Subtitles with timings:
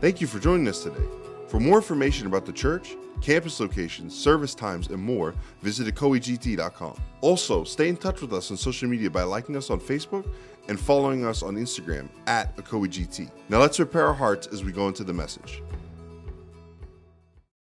[0.00, 1.04] Thank you for joining us today.
[1.48, 6.96] For more information about the church, campus locations, service times, and more, visit ecoegt.com.
[7.20, 10.28] Also, stay in touch with us on social media by liking us on Facebook
[10.68, 13.30] and following us on Instagram at ecoegt.
[13.48, 15.62] Now let's prepare our hearts as we go into the message.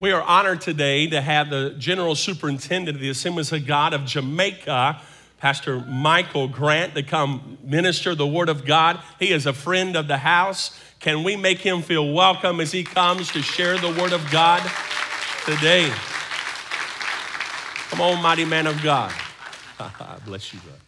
[0.01, 4.05] We are honored today to have the General Superintendent of the Assemblies of God of
[4.05, 5.01] Jamaica,
[5.39, 9.01] Pastor Michael Grant, to come minister the Word of God.
[9.19, 10.79] He is a friend of the house.
[11.01, 14.63] Can we make him feel welcome as he comes to share the Word of God
[15.45, 15.91] today?
[17.91, 19.13] Come on, mighty man of God.
[20.25, 20.79] Bless you, brother.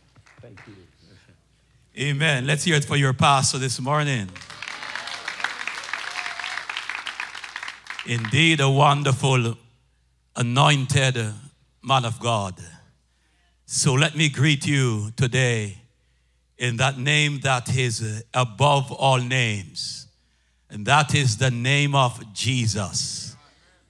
[0.41, 0.75] Thank you.
[1.99, 2.47] Amen.
[2.47, 4.29] Let's hear it for your pastor this morning.
[8.07, 9.57] Indeed, a wonderful,
[10.35, 11.17] anointed
[11.83, 12.55] man of God.
[13.67, 15.80] So let me greet you today
[16.61, 20.07] in that name that is above all names,
[20.69, 23.35] and that is the name of Jesus.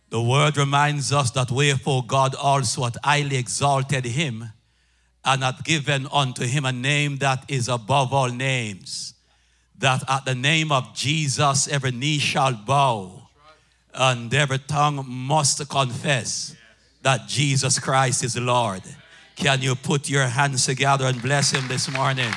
[0.08, 4.44] The word reminds us that wherefore God also hath highly exalted him
[5.24, 9.14] and hath given unto him a name that is above all names,
[9.76, 13.28] that at the name of Jesus every knee shall bow
[13.92, 16.54] and every tongue must confess
[17.02, 18.82] that Jesus Christ is Lord.
[19.34, 22.32] Can you put your hands together and bless him this morning?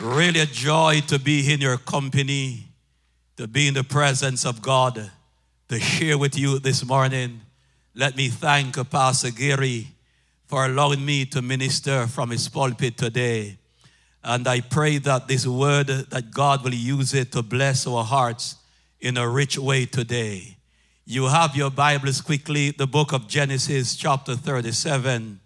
[0.00, 2.68] Really a joy to be in your company,
[3.36, 5.10] to be in the presence of God,
[5.68, 7.42] to share with you this morning.
[7.94, 9.88] Let me thank Pastor Gary
[10.46, 13.58] for allowing me to minister from his pulpit today.
[14.24, 18.56] And I pray that this word, that God will use it to bless our hearts
[19.00, 20.56] in a rich way today.
[21.04, 25.40] You have your Bibles quickly, the book of Genesis, chapter 37,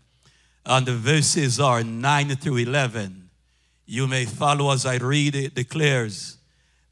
[0.65, 3.24] and the verses are 9 through 11.
[3.87, 6.39] You may follow as I read it, declares,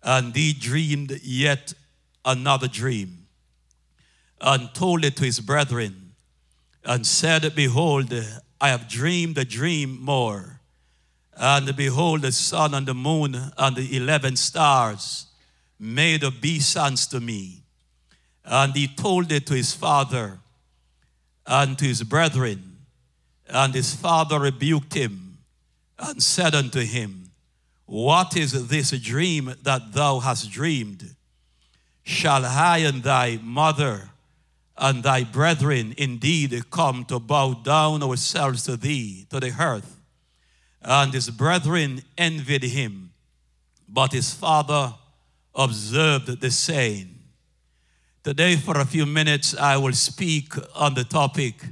[0.02, 1.72] And he dreamed yet
[2.24, 3.26] another dream,
[4.40, 6.12] and told it to his brethren,
[6.84, 8.12] and said, Behold,
[8.60, 10.60] I have dreamed a dream more.
[11.34, 15.26] And behold, the sun and the moon and the eleven stars
[15.78, 17.62] made obeisance to me.
[18.44, 20.40] And he told it to his father
[21.46, 22.76] and to his brethren.
[23.48, 25.31] And his father rebuked him
[26.02, 27.30] and said unto him,
[27.86, 31.14] What is this dream that thou hast dreamed?
[32.02, 34.10] Shall I and thy mother
[34.76, 40.00] and thy brethren indeed come to bow down ourselves to thee, to the earth?
[40.82, 43.12] And his brethren envied him,
[43.88, 44.94] but his father
[45.54, 47.14] observed the saying.
[48.24, 51.62] Today, for a few minutes, I will speak on the topic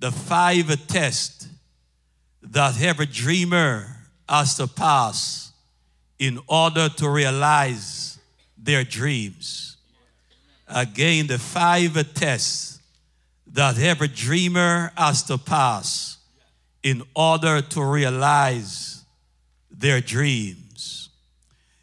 [0.00, 1.49] the five tests
[2.42, 3.86] that every dreamer
[4.28, 5.52] has to pass
[6.18, 8.18] in order to realize
[8.56, 9.76] their dreams.
[10.68, 12.78] Again, the five tests
[13.52, 16.18] that every dreamer has to pass
[16.82, 19.04] in order to realize
[19.70, 21.08] their dreams.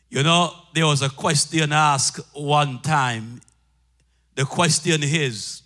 [0.09, 3.41] You know, there was a question asked one time.
[4.35, 5.63] The question is,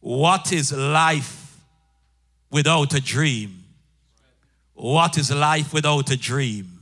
[0.00, 1.60] what is life
[2.50, 3.64] without a dream?
[4.76, 6.78] What is life without a dream?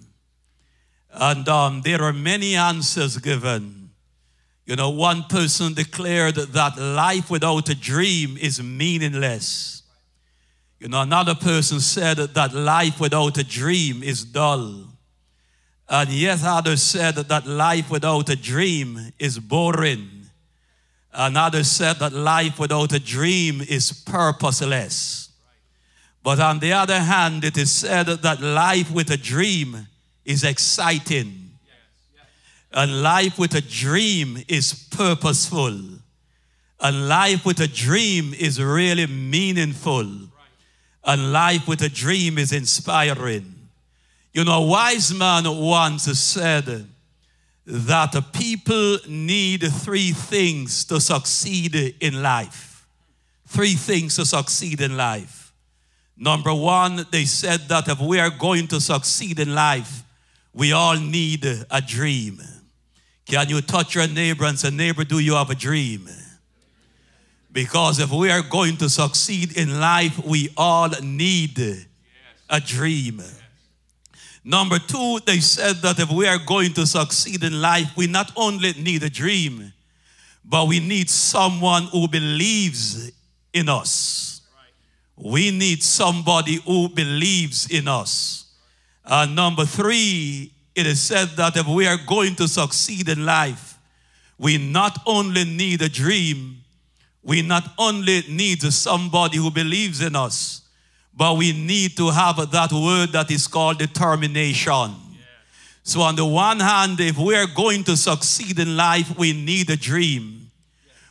[1.12, 3.90] And um, there are many answers given.
[4.66, 9.84] You know, one person declared that life without a dream is meaningless.
[10.80, 14.86] You know, another person said that life without a dream is dull.
[15.88, 20.08] And yet others said that life without a dream is boring.
[21.12, 25.30] And others said that life without a dream is purposeless.
[26.24, 29.86] But on the other hand, it is said that life with a dream
[30.24, 31.50] is exciting.
[32.72, 35.78] And life with a dream is purposeful.
[36.80, 40.08] And life with a dream is really meaningful.
[41.04, 43.54] And life with a dream is inspiring.
[44.32, 46.86] You know, a wise man once said
[47.66, 52.86] that people need three things to succeed in life.
[53.46, 55.43] Three things to succeed in life.
[56.16, 60.04] Number one, they said that if we are going to succeed in life,
[60.52, 62.40] we all need a dream.
[63.26, 66.08] Can you touch your neighbor and say, Neighbor, do you have a dream?
[67.50, 71.58] Because if we are going to succeed in life, we all need
[72.50, 73.22] a dream.
[74.44, 78.30] Number two, they said that if we are going to succeed in life, we not
[78.36, 79.72] only need a dream,
[80.44, 83.10] but we need someone who believes
[83.52, 84.33] in us.
[85.16, 88.52] We need somebody who believes in us.
[89.04, 93.78] Uh, number three, it is said that if we are going to succeed in life,
[94.38, 96.62] we not only need a dream,
[97.22, 100.62] we not only need somebody who believes in us,
[101.16, 104.94] but we need to have that word that is called determination.
[105.84, 109.70] So, on the one hand, if we are going to succeed in life, we need
[109.70, 110.50] a dream.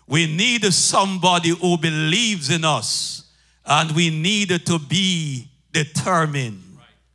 [0.07, 3.22] We need somebody who believes in us,
[3.65, 6.61] and we need to be determined.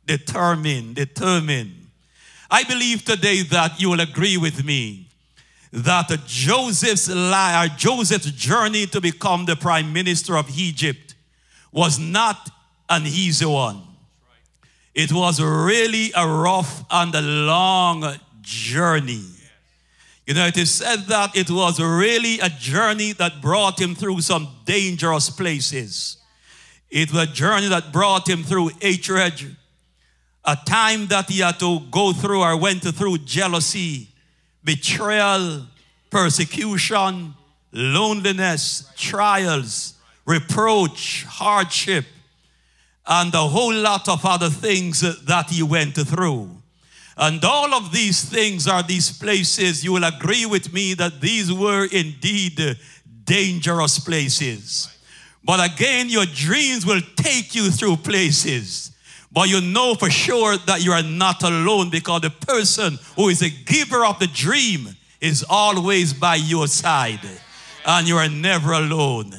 [0.05, 1.75] Determined, determined.
[2.49, 5.09] I believe today that you will agree with me
[5.71, 11.13] that Joseph's life, uh, Joseph's journey to become the prime minister of Egypt
[11.71, 12.49] was not
[12.89, 13.81] an easy one.
[14.95, 19.25] It was really a rough and a long journey.
[20.25, 24.21] You know, it is said that it was really a journey that brought him through
[24.21, 26.17] some dangerous places.
[26.89, 29.55] It was a journey that brought him through hatred,
[30.43, 34.07] a time that he had to go through or went through jealousy,
[34.63, 35.65] betrayal,
[36.09, 37.33] persecution,
[37.71, 39.93] loneliness, trials,
[40.25, 42.05] reproach, hardship,
[43.05, 46.49] and a whole lot of other things that he went through.
[47.17, 51.51] And all of these things are these places, you will agree with me that these
[51.51, 52.77] were indeed
[53.25, 54.95] dangerous places.
[55.49, 58.91] But again, your dreams will take you through places.
[59.31, 63.41] But you know for sure that you are not alone because the person who is
[63.41, 67.27] a giver of the dream is always by your side.
[67.83, 69.33] And you are never alone.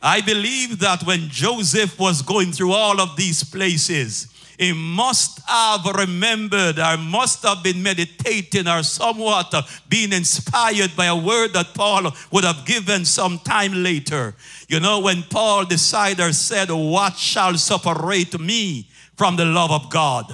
[0.00, 4.28] I believe that when Joseph was going through all of these places,
[4.58, 9.54] he must have remembered or must have been meditating or somewhat
[9.88, 14.34] being inspired by a word that Paul would have given some time later.
[14.68, 20.26] You know, when Paul decided said, What shall separate me from the love of God?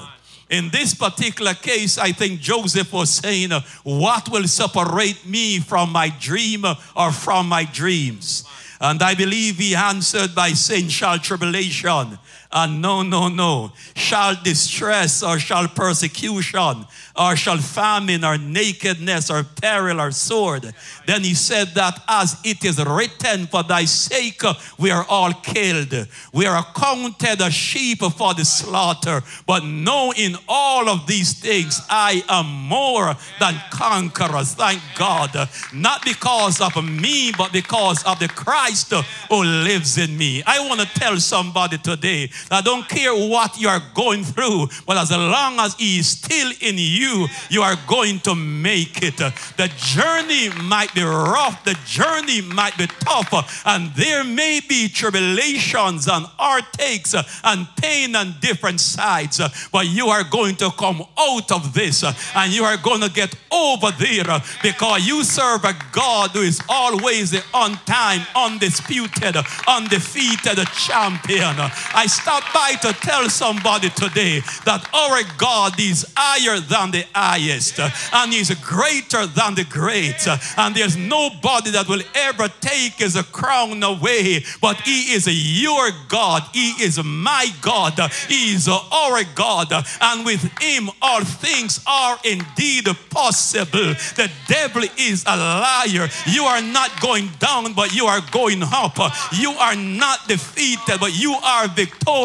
[0.49, 3.51] In this particular case, I think Joseph was saying,
[3.83, 6.65] What will separate me from my dream
[6.97, 8.45] or from my dreams?
[8.81, 12.19] And I believe he answered by saying, Shall tribulation
[12.55, 16.87] and no, no, no, shall distress or shall persecution
[17.17, 20.73] or shall famine or nakedness or peril or sword.
[21.07, 25.33] Then he said that as it is written, for thy sake uh, we are all
[25.33, 26.09] killed.
[26.33, 29.23] We are accounted as sheep for the slaughter.
[29.47, 34.55] But know in all of these things I am more than conquerors.
[34.55, 35.49] Thank God.
[35.73, 38.93] Not because of me, but because of the Christ
[39.29, 40.43] who lives in me.
[40.47, 44.97] I want to tell somebody today I don't care what you are going through, but
[44.97, 49.17] as long as He is still in you, you are going to make it.
[49.17, 56.09] The journey might be rough, the journey might be tough, and there may be tribulations
[56.09, 57.15] and heartaches
[57.45, 59.41] and pain on different sides,
[59.73, 62.05] but you are going to come out of this
[62.35, 66.61] and you are going to get over there because you serve a God who is
[66.69, 69.37] always the on time, undisputed,
[69.69, 71.55] undefeated champion.
[71.95, 77.79] I stop by to tell somebody today that our God is higher than the highest
[77.79, 80.27] and He's greater than the great.
[80.57, 86.43] And there's nobody that will ever take His crown away, but He is your God.
[86.53, 87.99] He is my God.
[88.29, 89.73] He is our God.
[90.01, 93.95] And with Him, all things are indeed possible.
[94.17, 96.09] The devil is a liar.
[96.27, 98.99] You are not going down, but you are going up.
[99.33, 102.24] You are not defeated, but you are victorious.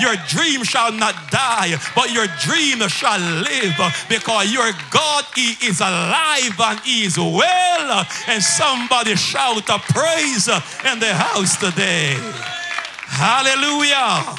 [0.00, 3.76] Your dream shall not die, but your dream shall live
[4.08, 8.06] because your God, He is alive and He is well.
[8.28, 12.16] And somebody shout a praise in the house today.
[13.06, 14.36] Hallelujah.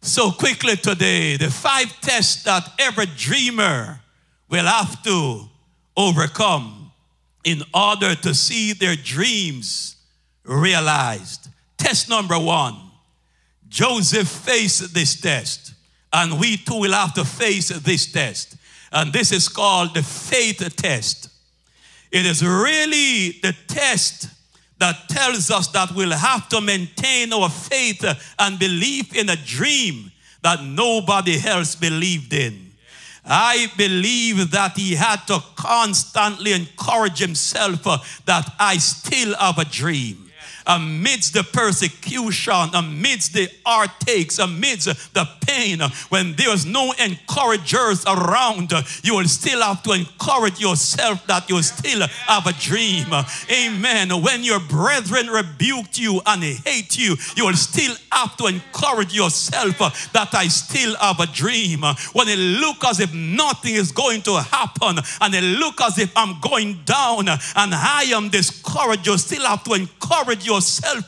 [0.00, 4.00] So quickly today, the five tests that every dreamer
[4.48, 5.48] will have to
[5.96, 6.92] overcome
[7.44, 9.96] in order to see their dreams
[10.44, 11.48] realized.
[11.76, 12.87] Test number one
[13.68, 15.74] Joseph faced this test,
[16.12, 18.56] and we too will have to face this test.
[18.90, 21.28] And this is called the faith test.
[22.10, 24.28] It is really the test
[24.78, 28.04] that tells us that we'll have to maintain our faith
[28.38, 30.10] and belief in a dream
[30.42, 32.70] that nobody else believed in.
[33.24, 37.82] I believe that he had to constantly encourage himself
[38.24, 40.27] that I still have a dream.
[40.68, 48.72] Amidst the persecution, amidst the heartaches, amidst the pain, when there's no encouragers around,
[49.02, 53.06] you will still have to encourage yourself that you still have a dream.
[53.50, 54.10] Amen.
[54.22, 59.78] When your brethren rebuked you and hate you, you will still have to encourage yourself
[60.12, 61.82] that I still have a dream.
[62.12, 66.14] When it look as if nothing is going to happen and it look as if
[66.14, 70.57] I'm going down and I am discouraged, you still have to encourage yourself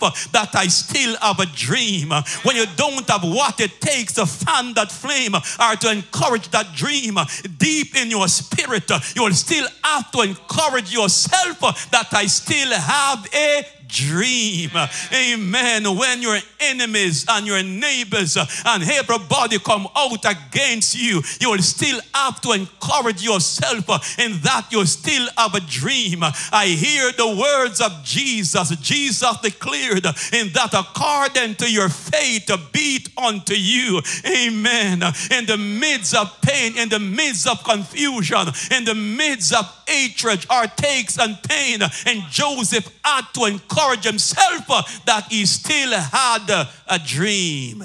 [0.03, 2.11] Uh, that I still have a dream.
[2.43, 6.75] When you don't have what it takes to fan that flame or to encourage that
[6.75, 7.19] dream
[7.59, 12.27] deep in your spirit, uh, you will still have to encourage yourself uh, that I
[12.27, 14.71] still have a dream.
[15.13, 15.85] Amen.
[15.97, 22.01] When your enemies and your neighbors and everybody come out against you, you will still
[22.15, 26.23] have to encourage yourself in that you still have a dream.
[26.23, 28.71] I hear the words of Jesus.
[28.77, 34.01] Jesus declared in that according to your faith be it unto you.
[34.27, 35.03] Amen.
[35.31, 40.45] In the midst of pain, in the midst of confusion, in the midst of hatred,
[40.49, 46.51] heartaches, and pain, and Joseph had to encourage encourage himself uh, that he still had
[46.51, 47.85] uh, a dream.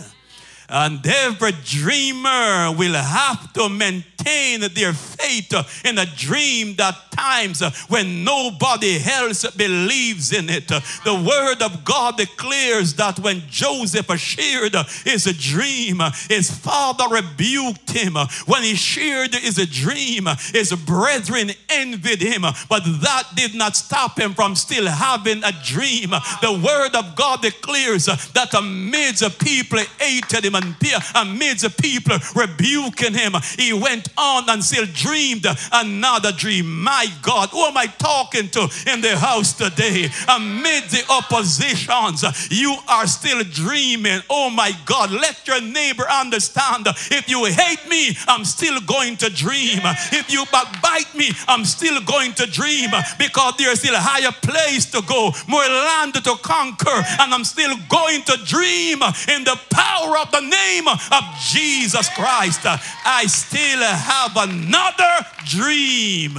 [0.69, 5.53] And every dreamer will have to maintain their faith
[5.85, 10.67] in a dream that times when nobody else believes in it.
[10.67, 18.15] The word of God declares that when Joseph shared his dream, his father rebuked him.
[18.45, 24.33] When he shared his dream, his brethren envied him, but that did not stop him
[24.33, 26.09] from still having a dream.
[26.41, 30.75] The word of God declares that amidst people hated him and
[31.15, 36.83] amidst the people rebuking him, he went on and still dreamed another dream.
[36.83, 40.09] My God, who am I talking to in the house today?
[40.29, 44.21] Amid the oppositions, you are still dreaming.
[44.29, 46.87] Oh my God, let your neighbor understand.
[46.87, 49.79] If you hate me, I'm still going to dream.
[50.11, 54.85] If you backbite me, I'm still going to dream because there's still a higher place
[54.91, 60.17] to go, more land to conquer, and I'm still going to dream in the power
[60.17, 66.37] of the name of Jesus Christ, uh, I still have another dream.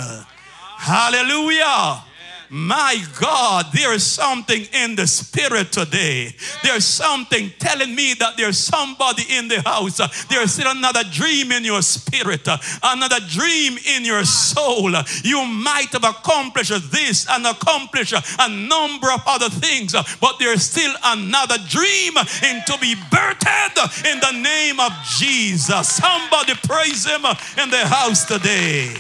[0.79, 2.03] Hallelujah.
[2.49, 6.35] My God, there is something in the spirit today.
[6.63, 9.97] There's something telling me that there's somebody in the house.
[10.27, 12.47] There's still another dream in your spirit,
[12.83, 14.93] another dream in your soul.
[15.25, 20.95] You might have accomplished this and accomplished a number of other things, but there's still
[21.05, 22.13] another dream
[22.45, 25.89] and to be birthed in the name of Jesus.
[25.89, 27.25] Somebody praise him
[27.61, 28.95] in the house today.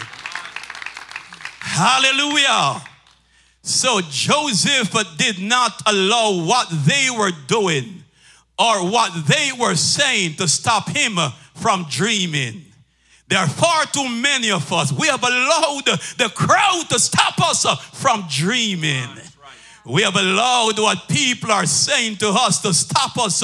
[1.60, 2.82] Hallelujah.
[3.66, 8.04] So Joseph did not allow what they were doing
[8.56, 11.18] or what they were saying to stop him
[11.54, 12.64] from dreaming.
[13.26, 14.92] There are far too many of us.
[14.92, 15.84] We have allowed
[16.16, 19.08] the crowd to stop us from dreaming.
[19.84, 23.42] We have allowed what people are saying to us to stop us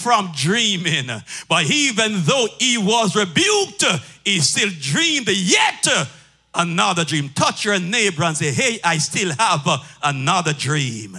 [0.00, 1.10] from dreaming.
[1.48, 3.84] But even though he was rebuked,
[4.24, 5.26] he still dreamed.
[5.28, 5.88] Yet
[6.56, 7.28] another dream.
[7.30, 11.16] Touch your neighbor and say, Hey, I still have uh, another dream.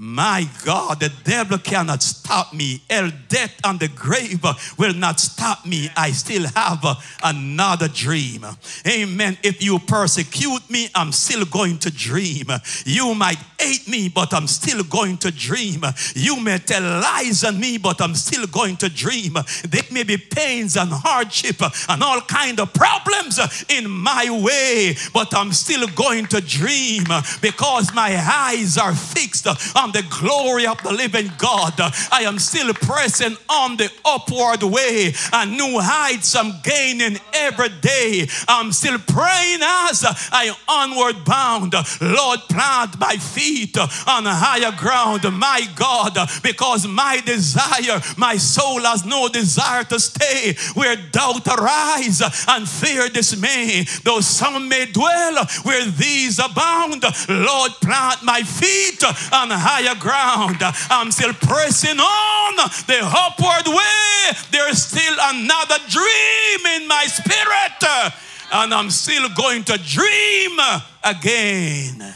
[0.00, 2.80] My God, the devil cannot stop me.
[2.88, 4.44] El death and the grave
[4.78, 5.90] will not stop me.
[5.96, 6.84] I still have
[7.24, 8.46] another dream.
[8.86, 9.36] Amen.
[9.42, 12.46] If you persecute me, I'm still going to dream.
[12.86, 15.82] You might hate me, but I'm still going to dream.
[16.14, 19.34] You may tell lies on me, but I'm still going to dream.
[19.68, 21.56] There may be pains and hardship
[21.88, 27.06] and all kind of problems in my way, but I'm still going to dream
[27.42, 29.48] because my eyes are fixed
[29.88, 31.72] on the glory of the living God.
[32.12, 38.28] I am still pressing on the upward way and new heights I'm gaining every day.
[38.46, 41.72] I'm still praying as I onward bound.
[42.00, 49.06] Lord, plant my feet on higher ground, my God, because my desire, my soul has
[49.06, 53.86] no desire to stay where doubt arise and fear dismay.
[54.04, 59.02] Though some may dwell where these abound, Lord, plant my feet
[59.32, 60.58] on a higher ground.
[60.90, 62.56] I'm still pressing on
[62.86, 64.38] the upward way.
[64.50, 68.14] There's still another dream in my spirit,
[68.52, 70.58] and I'm still going to dream
[71.04, 72.14] again.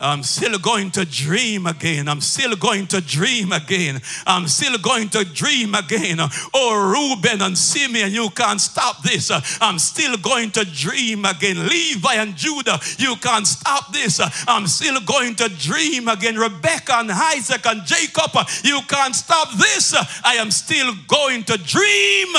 [0.00, 2.08] I'm still going to dream again.
[2.08, 4.00] I'm still going to dream again.
[4.26, 6.18] I'm still going to dream again.
[6.54, 9.30] Oh, Reuben and Simeon, you can't stop this.
[9.60, 11.68] I'm still going to dream again.
[11.68, 14.20] Levi and Judah, you can't stop this.
[14.48, 16.36] I'm still going to dream again.
[16.36, 18.30] Rebecca and Isaac and Jacob,
[18.64, 19.94] you can't stop this.
[20.24, 22.34] I am still going to dream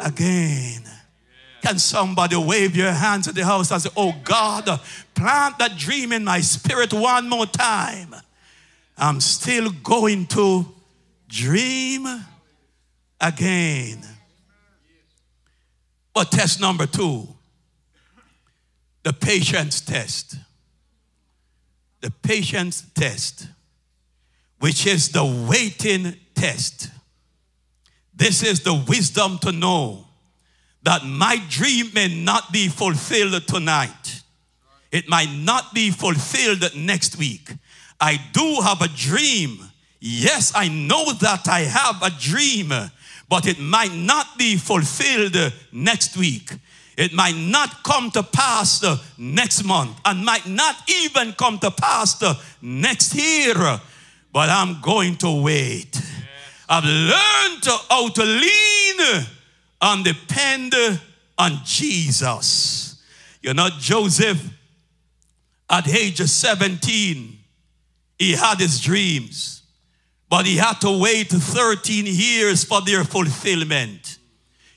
[0.00, 0.89] again.
[1.62, 4.80] Can somebody wave your hands at the house and say, Oh God,
[5.14, 8.14] plant that dream in my spirit one more time?
[8.96, 10.66] I'm still going to
[11.28, 12.06] dream
[13.20, 14.04] again.
[16.12, 17.28] But test number two
[19.02, 20.36] the patience test.
[22.02, 23.46] The patience test,
[24.58, 26.90] which is the waiting test.
[28.14, 30.06] This is the wisdom to know
[30.82, 34.22] that my dream may not be fulfilled tonight.
[34.90, 37.52] It might not be fulfilled next week.
[38.00, 39.58] I do have a dream.
[40.00, 42.72] Yes, I know that I have a dream,
[43.28, 45.36] but it might not be fulfilled
[45.70, 46.50] next week.
[46.96, 48.82] It might not come to pass
[49.16, 52.22] next month and might not even come to pass
[52.60, 53.54] next year,
[54.32, 56.00] but I'm going to wait.
[56.68, 59.26] I've learned how to lean
[59.80, 60.74] and depend
[61.38, 63.02] on Jesus.
[63.42, 64.42] You're not Joseph,
[65.70, 67.38] at age of 17,
[68.18, 69.62] he had his dreams,
[70.28, 74.18] but he had to wait 13 years for their fulfillment.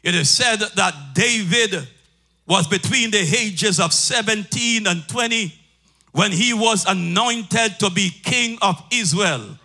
[0.03, 1.88] It is said that David
[2.45, 5.53] was between the ages of 17 and 20
[6.12, 9.57] when he was anointed to be king of Israel.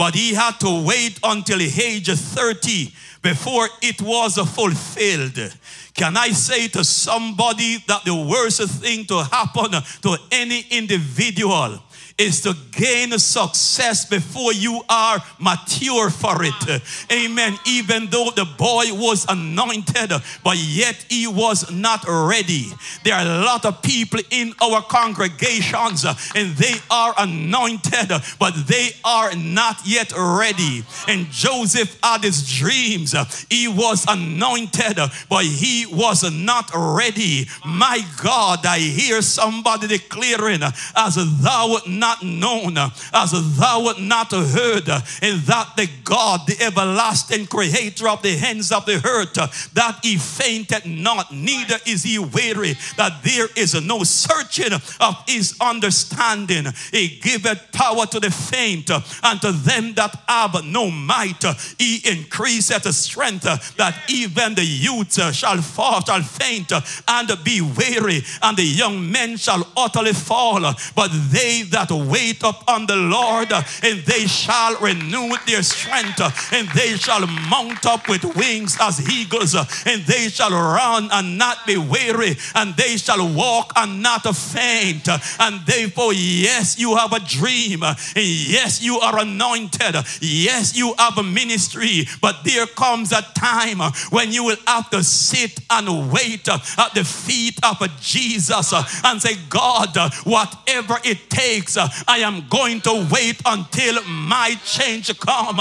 [0.00, 2.90] But he had to wait until age 30
[3.20, 5.54] before it was fulfilled.
[5.92, 11.82] Can I say to somebody that the worst thing to happen to any individual
[12.20, 16.82] is to gain success before you are mature for it.
[17.10, 17.58] Amen.
[17.66, 20.12] Even though the boy was anointed,
[20.44, 22.66] but yet he was not ready.
[23.04, 28.90] There are a lot of people in our congregations and they are anointed, but they
[29.04, 30.84] are not yet ready.
[31.08, 33.14] And Joseph had his dreams.
[33.48, 34.98] He was anointed,
[35.28, 37.46] but he was not ready.
[37.64, 42.76] My God, I hear somebody declaring, as thou not not known,
[43.12, 44.88] as thou not heard,
[45.22, 49.34] and that the God, the everlasting creator of the hands of the earth,
[49.74, 55.56] that he fainted not, neither is he weary, that there is no searching of his
[55.60, 56.66] understanding.
[56.90, 61.44] He giveth power to the faint, and to them that have no might,
[61.78, 66.72] he increaseth strength, that even the youth shall fall, shall faint,
[67.06, 70.60] and be weary, and the young men shall utterly fall.
[70.96, 76.20] But they that wait upon the Lord, and they shall renew their strength,
[76.52, 81.66] and they shall mount up with wings as eagles, and they shall run and not
[81.66, 85.08] be weary, and they shall walk and not faint.
[85.38, 91.18] And therefore, yes, you have a dream, and yes, you are anointed, yes, you have
[91.18, 96.48] a ministry, but there comes a time when you will have to sit and wait
[96.48, 98.72] at the feet of Jesus
[99.04, 105.56] and say, God, whatever it takes, I am going to wait until my change come.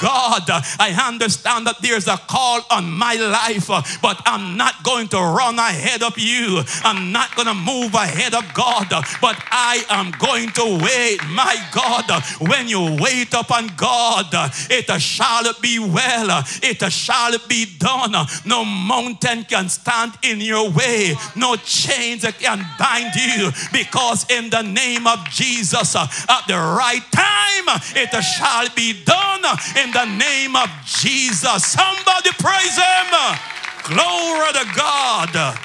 [0.00, 0.44] God,
[0.78, 3.68] I understand that there's a call on my life,
[4.00, 6.62] but I'm not going to run ahead of you.
[6.84, 8.88] I'm not going to move ahead of God,
[9.20, 11.18] but I am going to wait.
[11.28, 12.04] My God,
[12.40, 14.26] when you wait upon God,
[14.70, 16.44] it shall be well.
[16.62, 18.14] It shall be done.
[18.44, 21.14] No mountain can stand in your way.
[21.36, 27.04] No chains can bind you because in the name of Jesus, Uh, at the right
[27.12, 29.44] time, it shall be done
[29.78, 31.66] in the name of Jesus.
[31.66, 33.38] Somebody praise him.
[33.84, 35.58] Glory to God.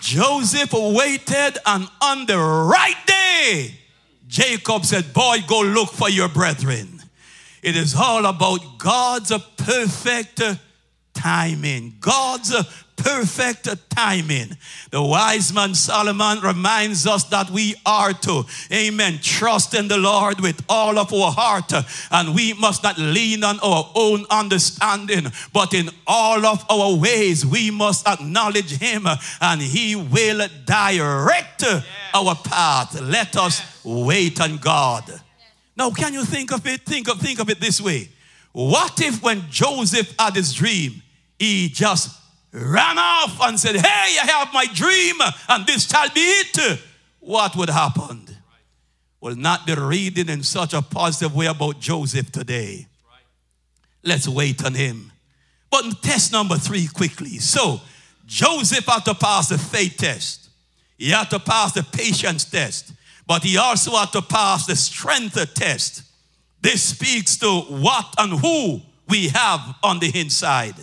[0.00, 3.74] Joseph waited, and on the right day,
[4.28, 7.02] Jacob said, Boy, go look for your brethren.
[7.62, 10.42] It is all about God's perfect
[11.14, 11.94] timing.
[12.00, 12.54] God's
[13.04, 14.56] perfect timing.
[14.90, 20.40] The wise man Solomon reminds us that we are to, amen, trust in the Lord
[20.40, 21.72] with all of our heart.
[22.10, 27.44] And we must not lean on our own understanding, but in all of our ways,
[27.44, 29.06] we must acknowledge Him
[29.40, 31.82] and He will direct yeah.
[32.14, 32.98] our path.
[33.00, 35.04] Let us wait on God.
[35.76, 36.82] Now, can you think of it?
[36.82, 38.08] Think of, think of it this way.
[38.52, 41.02] What if when Joseph had his dream,
[41.38, 42.23] he just
[42.54, 45.16] ran off and said, Hey, I have my dream,
[45.48, 46.80] and this shall be it,
[47.20, 48.24] what would happen?
[49.24, 52.86] will not be reading in such a positive way about Joseph today.
[54.02, 55.12] Let's wait on him.
[55.70, 57.38] But test number three quickly.
[57.38, 57.80] So,
[58.26, 60.50] Joseph had to pass the faith test,
[60.98, 62.92] he had to pass the patience test,
[63.26, 66.02] but he also had to pass the strength test.
[66.60, 70.74] This speaks to what and who we have on the inside.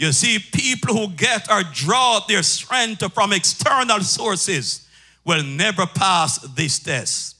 [0.00, 4.88] You see, people who get or draw their strength from external sources
[5.26, 7.36] will never pass this test.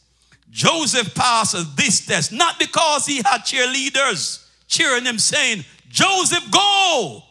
[0.50, 7.22] Joseph passed this test not because he had cheerleaders cheering him saying, Joseph, go,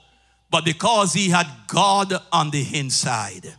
[0.49, 3.53] but because he had God on the inside.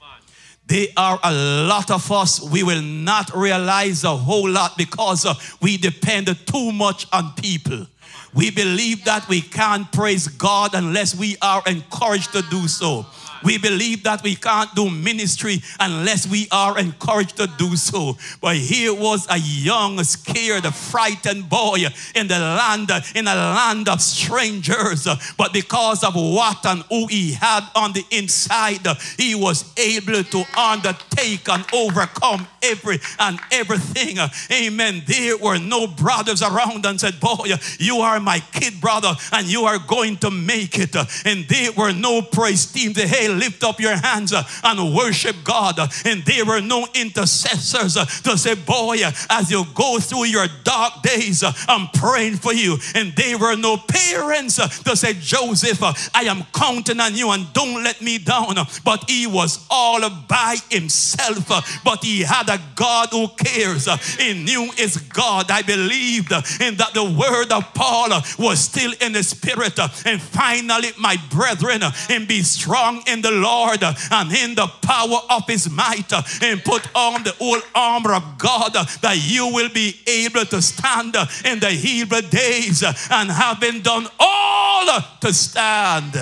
[0.71, 5.35] There are a lot of us, we will not realize a whole lot because uh,
[5.61, 7.89] we depend too much on people.
[8.35, 13.05] We believe that we can't praise God unless we are encouraged to do so.
[13.43, 18.17] We believe that we can't do ministry unless we are encouraged to do so.
[18.41, 21.79] But here was a young, scared, frightened boy
[22.15, 25.09] in the land, in a land of strangers.
[25.37, 30.45] But because of what and who he had on the inside, he was able to
[30.59, 34.19] undertake and overcome every and everything.
[34.53, 35.03] Amen.
[35.07, 39.65] There were no brothers around and said, Boy, you are my kid brother, and you
[39.65, 40.95] are going to make it.
[41.25, 43.01] And there were no praise teams.
[43.01, 44.33] Hey, lift up your hands
[44.65, 45.79] and worship God.
[46.05, 51.45] And there were no intercessors to say, Boy, as you go through your dark days,
[51.69, 52.79] I'm praying for you.
[52.95, 55.83] And there were no parents to say, Joseph,
[56.15, 58.57] I am counting on you and don't let me down.
[58.85, 61.81] But he was all by himself.
[61.85, 63.87] But he had a God who cares.
[64.17, 65.51] He knew his God.
[65.51, 69.79] I believed in that the word of Paul was still in the spirit.
[70.05, 75.47] And finally, my brethren, and be strong in the Lord and in the power of
[75.47, 80.45] his might and put on the whole armor of God that you will be able
[80.47, 86.15] to stand in the evil days and having done all to stand.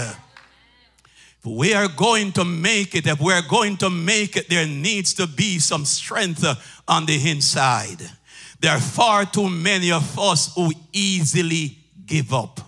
[1.48, 5.26] We are going to make it, if we're going to make it, there needs to
[5.26, 6.44] be some strength
[6.86, 7.98] on the inside.
[8.60, 12.60] There are far too many of us who easily give up.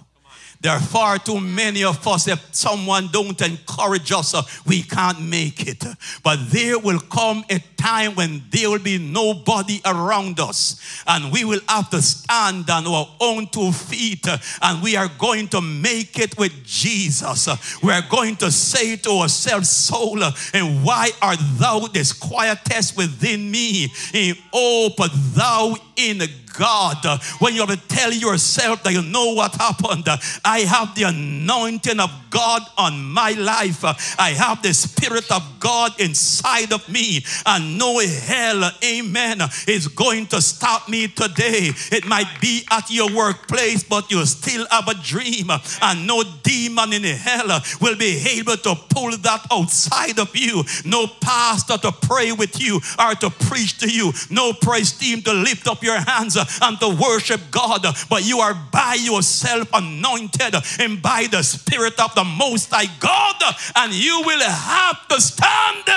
[0.62, 5.18] There are far too many of us, if someone don't encourage us, uh, we can't
[5.22, 5.82] make it.
[6.22, 11.44] But there will come a time when there will be nobody around us and we
[11.44, 14.26] will have to stand on our own two feet
[14.60, 17.48] and we are going to make it with Jesus.
[17.82, 23.90] We are going to say to ourselves, soul, and why art thou disquietest within me?
[24.12, 26.20] And, oh, but thou in
[26.60, 26.98] God.
[27.38, 30.04] When you have to tell yourself that you know what happened,
[30.44, 33.82] I have the anointing of God on my life.
[34.18, 40.26] I have the Spirit of God inside of me, and no hell, amen, is going
[40.26, 41.70] to stop me today.
[41.90, 46.92] It might be at your workplace, but you still have a dream, and no demon
[46.92, 50.62] in hell will be able to pull that outside of you.
[50.84, 55.32] No pastor to pray with you or to preach to you, no praise team to
[55.32, 61.00] lift up your hands and to worship God, but you are by yourself anointed and
[61.02, 63.36] by the Spirit of the Most High God,
[63.76, 65.88] and you will have to stand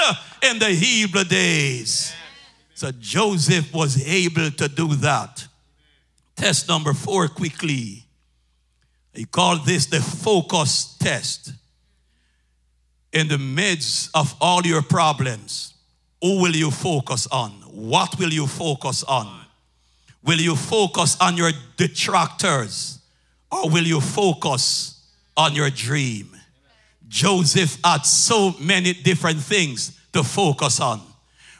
[0.43, 2.13] in the Hebrew days.
[2.75, 5.47] So Joseph was able to do that.
[6.35, 8.03] Test number four, quickly.
[9.13, 11.53] He called this the focus test.
[13.11, 15.75] In the midst of all your problems,
[16.21, 17.51] who will you focus on?
[17.71, 19.42] What will you focus on?
[20.23, 22.99] Will you focus on your detractors
[23.51, 25.05] or will you focus
[25.35, 26.29] on your dream?
[27.07, 31.01] Joseph had so many different things to focus on,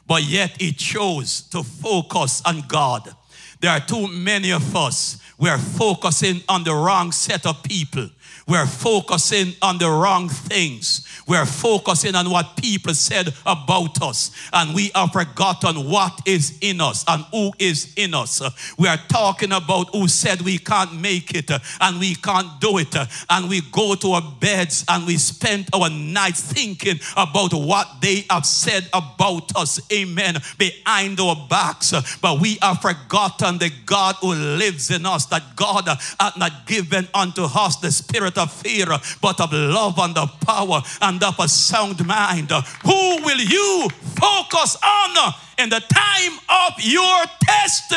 [0.06, 3.14] but yet he chose to focus on God.
[3.60, 8.08] There are too many of us, we are focusing on the wrong set of people.
[8.46, 11.06] We're focusing on the wrong things.
[11.26, 14.30] We're focusing on what people said about us.
[14.52, 18.42] And we have forgotten what is in us and who is in us.
[18.78, 22.94] We are talking about who said we can't make it and we can't do it.
[23.30, 28.26] And we go to our beds and we spend our nights thinking about what they
[28.28, 29.80] have said about us.
[29.90, 30.36] Amen.
[30.58, 31.94] Behind our backs.
[32.20, 37.08] But we have forgotten the God who lives in us, that God hath not given
[37.14, 38.86] unto us the spirit spirit of fear,
[39.20, 42.50] but of love and of power and of a sound mind.
[42.82, 47.94] Who will you focus on in the time of your test?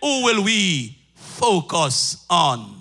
[0.00, 2.76] Who will we focus on?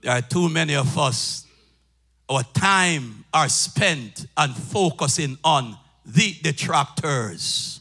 [0.00, 1.46] There are too many of us.
[2.28, 7.80] Our time are spent on focusing on the detractors.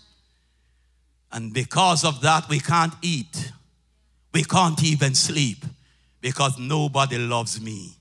[1.32, 3.52] And because of that, we can't eat.
[4.34, 5.66] We can't even sleep
[6.22, 7.94] because nobody loves me.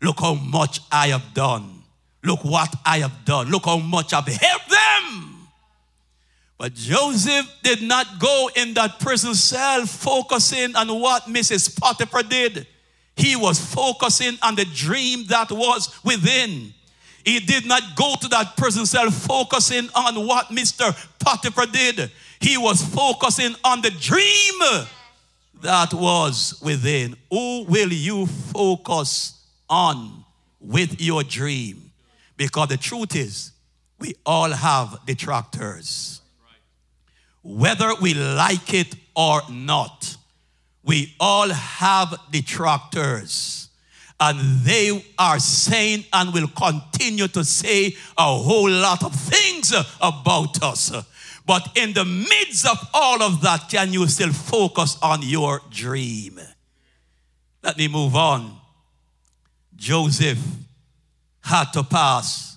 [0.00, 1.82] Look how much I have done.
[2.24, 3.50] Look what I have done.
[3.50, 5.48] Look how much I've helped them.
[6.58, 11.76] But Joseph did not go in that prison cell focusing on what Mrs.
[11.80, 12.66] Potiphar did.
[13.16, 16.72] He was focusing on the dream that was within.
[17.24, 20.94] He did not go to that prison cell focusing on what Mr.
[21.18, 22.10] Potiphar did.
[22.40, 24.86] He was focusing on the dream
[25.62, 27.16] that was within.
[27.30, 30.24] Who will you focus on
[30.60, 31.90] with your dream?
[32.36, 33.52] Because the truth is,
[33.98, 36.20] we all have detractors.
[37.42, 40.16] Whether we like it or not,
[40.84, 43.68] we all have detractors.
[44.18, 50.62] And they are saying and will continue to say a whole lot of things about
[50.62, 50.92] us.
[51.44, 56.40] But in the midst of all of that, can you still focus on your dream?
[57.62, 58.58] Let me move on.
[59.74, 60.38] Joseph
[61.42, 62.56] had to pass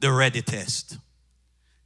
[0.00, 0.98] the ready test.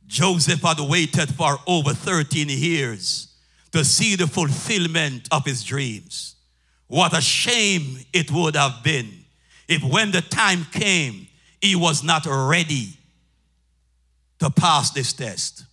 [0.06, 3.34] Joseph had waited for over 13 years
[3.72, 6.36] to see the fulfillment of his dreams.
[6.86, 9.24] What a shame it would have been
[9.68, 11.28] if, when the time came,
[11.60, 12.94] he was not ready
[14.38, 15.64] to pass this test.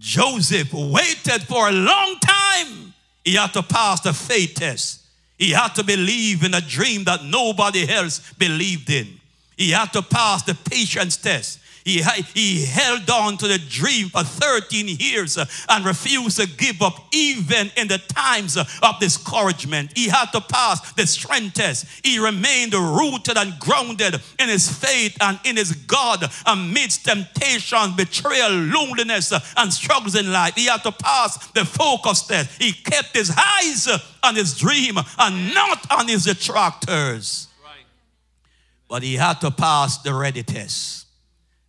[0.00, 2.94] Joseph waited for a long time.
[3.22, 5.02] He had to pass the faith test.
[5.38, 9.20] He had to believe in a dream that nobody else believed in.
[9.56, 11.58] He had to pass the patience test.
[11.84, 12.02] He,
[12.34, 17.06] he held on to the dream for 13 years uh, and refused to give up
[17.12, 19.96] even in the times of discouragement.
[19.96, 21.86] He had to pass the strength test.
[22.04, 28.50] He remained rooted and grounded in his faith and in his God amidst temptation, betrayal,
[28.50, 30.54] loneliness, and struggles in life.
[30.54, 32.60] He had to pass the focus test.
[32.60, 33.88] He kept his eyes
[34.22, 37.48] on his dream and not on his detractors.
[38.88, 41.06] But he had to pass the ready test.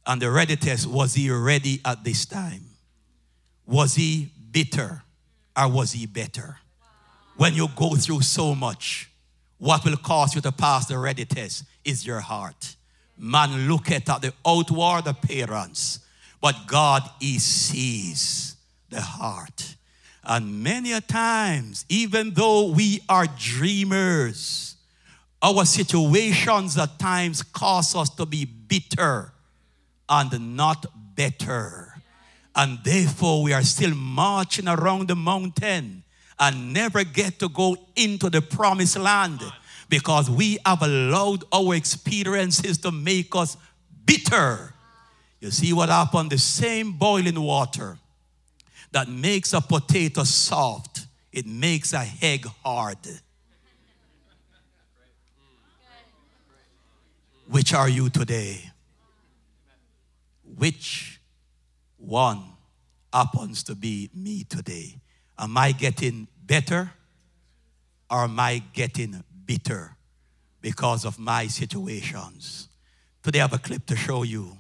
[0.06, 2.62] And the ready test was he ready at this time?
[3.66, 5.04] Was he bitter
[5.58, 6.58] or was he better?
[7.38, 9.10] When you go through so much,
[9.58, 12.76] what will cause you to pass the ready test is your heart.
[13.18, 16.00] Man looketh at the outward appearance,
[16.42, 18.56] but God he sees
[18.90, 19.76] the heart.
[20.24, 24.76] And many a times, even though we are dreamers,
[25.42, 29.31] our situations at times cause us to be bitter
[30.12, 31.96] and not better.
[32.54, 36.04] And therefore, we are still marching around the mountain
[36.38, 39.40] and never get to go into the promised land
[39.88, 43.56] because we have allowed our experiences to make us
[44.06, 44.74] bitter.
[45.40, 46.32] You see what happened?
[46.32, 47.98] The same boiling water
[48.92, 52.98] that makes a potato soft, it makes a egg hard.
[57.48, 58.72] Which are you today?
[60.62, 61.20] Which
[61.98, 62.44] one
[63.12, 65.02] happens to be me today?
[65.40, 66.92] Am I getting better
[68.12, 69.96] or am I getting bitter
[70.62, 72.70] because of my situations?
[73.24, 74.56] Today I have a clip to show you.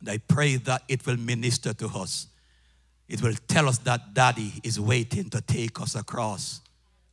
[0.00, 2.26] And I pray that it will minister to us.
[3.08, 6.60] It will tell us that Daddy is waiting to take us across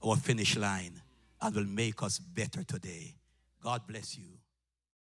[0.05, 1.01] our finish line
[1.41, 3.15] and will make us better today.
[3.61, 4.42] God bless you.